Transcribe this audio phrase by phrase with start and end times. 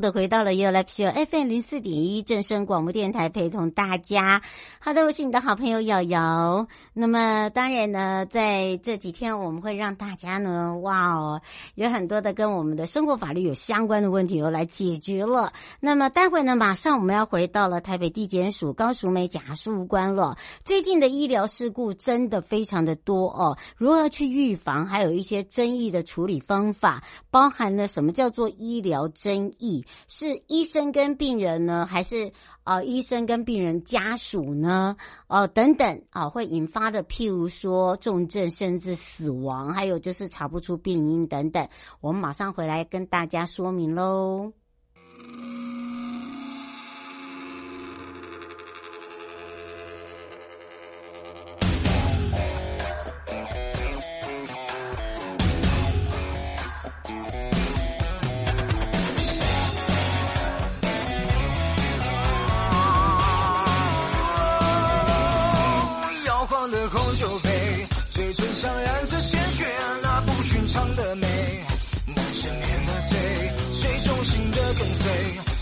[0.00, 4.42] 的回到了 You Live Show FM 零四点一正声广播电台，陪同大家。
[4.78, 6.66] 好的，我是你的好朋友瑶瑶。
[6.92, 11.42] 那么当然呢，在这几天我们会让大家呢，哇哦，
[11.74, 15.52] 有很多的跟我们的生活法律有相关的问题又来解决了。
[15.80, 19.54] 那么待会呢，马上我们要回到了台北地检署高淑梅检察
[19.88, 20.36] 官了。
[20.64, 29.84] 最近的医疗事故真的非常的多哦，如何去预防，还有一些争议的处理方法，包含了什么叫做医疗争议？
[30.06, 32.32] 是医生跟病人呢，还是
[32.64, 34.96] 呃医生跟病人家属呢？
[35.26, 41.68] 呃等等啊、会引发的，譬如说重症甚至死亡，还有就是查不出病因等等。
[42.00, 44.52] 我们马上回来跟大家说明喽。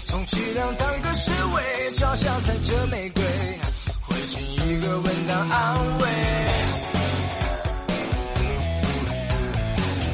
[0.06, 3.22] 充其量当个侍卫脚下踩着玫瑰
[4.02, 6.06] 回敬一个吻当安慰。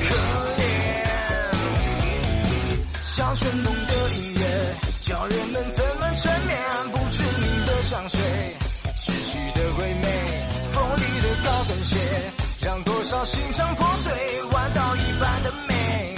[0.01, 0.15] 可
[0.59, 0.63] 怜
[3.17, 6.59] 小春冬的音乐教人们怎么沉眠
[6.93, 8.21] 不知名的香水
[9.03, 10.07] 窒息的鬼魅
[10.73, 11.97] 锋利的高跟鞋
[12.61, 16.12] 让多少心肠破碎弯刀一般的美。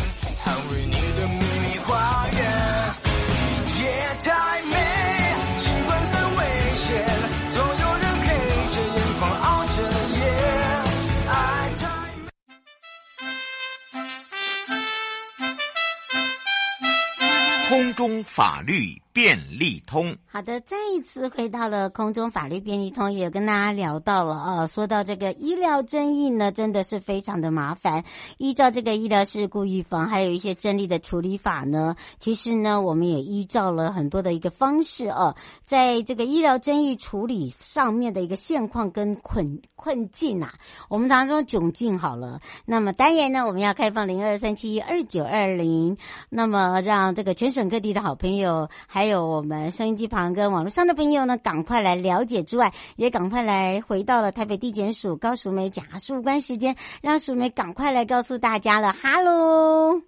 [17.69, 28.03] 空中法律便利通，好的，再一次回到了空中法律便利通，也跟大家聊到了啊，说到这个医疗争议呢，真的是非常的麻烦。
[28.39, 40.55] 依照这个医疗事故预防，还有一些争议的处理法呢，其实呢，我们也依照了很多的一个方式啊，在这个医疗争议处理上面的一个现况跟困困境啊，
[40.89, 42.41] 我们常说窘境好了。
[42.67, 45.99] 那么当然呢，我们要开放零二三七二九二零，
[46.31, 58.95] 那么让这个全省各地的好朋友，还还有我们收音机旁跟网络上的朋友呢，赶快来了解之外，也赶快来回到了台北地检署高淑梅检察事务官时间，让淑梅赶快来告诉大家了。
[58.95, 60.01] 哈喽，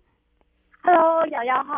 [0.80, 1.76] 哈喽，瑶瑶好。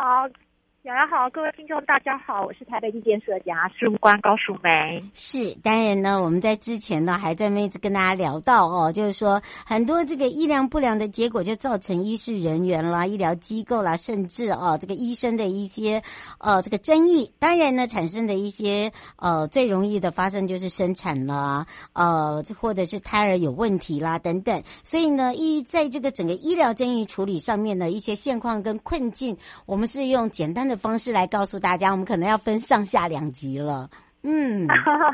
[0.81, 3.69] 大家好，各位听众，大家好，我是台北地检署的检察
[3.99, 5.03] 官高淑梅。
[5.13, 16.01] 是，当然呢，我们在之前呢，还在妹子跟大家聊到哦，就是说很多这个医疗不良的结果，就造成医事人员啦、医疗机构啦，甚至哦这个医生的一些
[16.39, 17.33] 呃这个争议。
[17.39, 24.63] 当然呢，产生的一些呃最容易的发生就是生产啦，呃或者是胎儿有问题啦等等。
[24.85, 33.89] 所以呢，医在这个整个医疗争议处理上面的一些现况跟困境，我们是用简单的方式来告诉大家，我们可能要分上下两集了。
[34.21, 34.67] 嗯，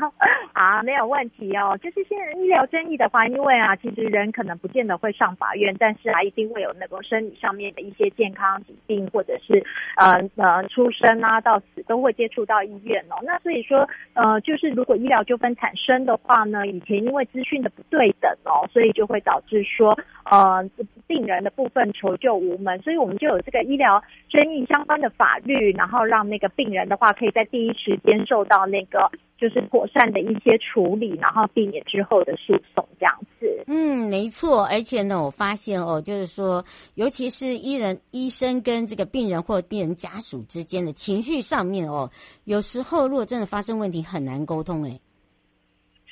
[0.56, 1.78] 啊，没有问题哦。
[1.82, 9.62] 就是现在医疗争议的话，因为啊，其实人可能不见得会上法院，但是啊，一定会有那个生理上面的一些健康疾病，或者是
[9.98, 13.20] 呃呃出生啊到死都会接触到医院哦。
[13.22, 19.94] 那所以说，呃，就是如果医疗纠纷产生的话呢，以前因为资讯的不对等哦，所以就会导致说
[20.24, 20.66] 呃
[21.06, 29.10] 病人的部分求救无门，所以我们就有这个医疗争议相关的法律，然后让那个病人的话可以在第一时间受到那个。
[29.38, 33.64] 就是妥善的一些处理，然后避免之后的诉讼这样子。
[33.66, 34.64] 嗯，没错。
[34.64, 42.10] 而且呢，我发现哦，就是说，尤其是医人、医生跟这个病人或病人家属之间的情绪上面哦，
[42.44, 45.00] 有时候如果真的发生问题，很难沟通诶。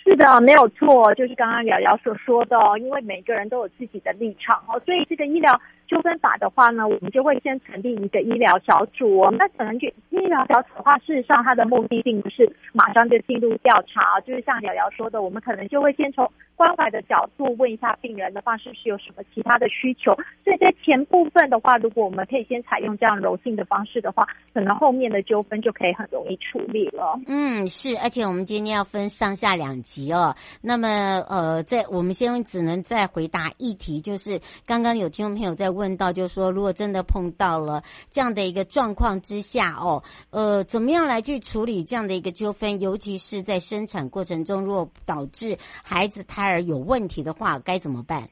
[0.06, 9.28] 是的，没有错，就是刚刚瑶瑶所说的哦，因为每个人都有自己的立场哦，所以这个医疗纠纷法的话呢，我们就会先成立一个医疗小组。
[9.38, 20.14] 那可能就医疗小组的话，事实上它的目的并不是马上就进入调查，就是像瑶瑶说的，我们可能就会先从关怀的角度问一下病人的话，是不是有什么其他的需求。
[20.44, 27.18] 所以在前部分的话，如果我们可以先采用这样柔性的方式的话，可能后面的纠纷就可以很容易处理了。
[27.26, 30.34] 嗯，是，而且我们今天要分上下两集哦。
[30.62, 30.88] 那么
[31.28, 42.80] 呃，在我们先只能再回答一题，就是刚刚有听众朋友在问到，就是说如果真的碰到了这样的一个状况之下哦，呃，怎么样来去处理这样的一个纠纷？
[42.80, 48.28] 尤其是在生产过程中，如果导致孩子胎儿有问题的话，该怎么办？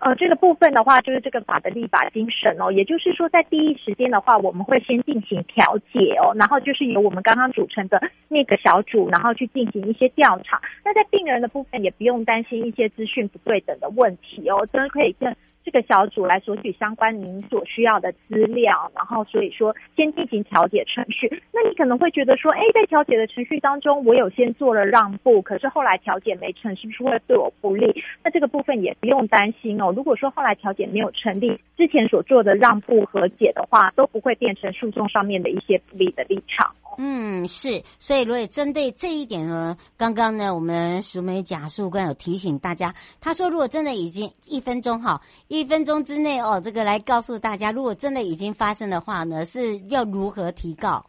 [0.00, 10.60] 呃，这个部分的话，就是这个法的立法精神哦，也就是说，在第一时间的话，我们会先进行调解哦，然后就是由我们刚刚组成的那个小组，然后去进行一些调查。
[10.84, 15.36] 那在病人的部分，也不用担心一些资讯不对等的问题哦，真的可以跟。
[15.64, 21.42] 这个小组来索取相关您所需要的资料，然后所以说先进行调解程序。
[21.52, 28.02] 那你可能会觉得说，哎，在调解的程序当中，我有先做了让步，可是后来调解没成，是不是会对我不利？
[28.22, 29.92] 那这个部分也不用担心哦。
[29.96, 36.74] 如果说后来调解没有成立，之前所做的让步和解的话，都不会变成诉讼上面的一些不利的立场。
[36.98, 51.06] 嗯，是，所以如果针对这一点呢，刚刚呢，我们淑美甲事务官有提醒大家，他说如果真的已经一分钟哈，一分钟之内哦，这个来告诉大家，如果真的已经发生的话呢，是要如何提告？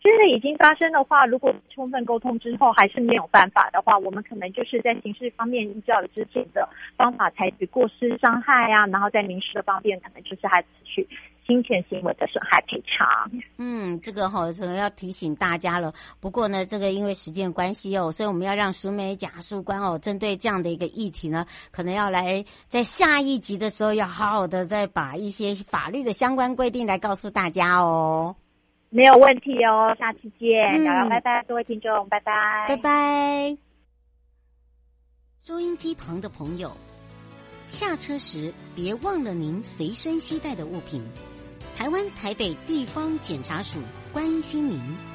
[0.00, 6.66] 真的已经发生的话，如果充分沟通之后还是没有办法的话，我们可能就是在刑事方面依照之前的
[6.96, 11.06] 方法采取过失伤害啊，然后在民事的方面可能就是还取。
[11.48, 13.08] 侵权行为的损害赔偿。
[13.56, 15.94] 嗯，这个哈可能要提醒大家了。
[16.20, 28.36] 不过呢，这个因为时间关系哦，所以我们要让淑美假诉官哦，针对这样的一个议题呢，可能要来在下一集的时候，要好好的再把一些法律的相关规定来告诉大家哦。
[28.90, 33.56] 没有问题哦，下次见，拜拜，各位听众，拜拜，拜拜。
[35.42, 36.70] 收音机旁的朋友，
[37.66, 41.02] 下车时别忘了您随身携带的物品。
[41.78, 43.78] 台湾台北地方检察署
[44.12, 45.07] 关心您。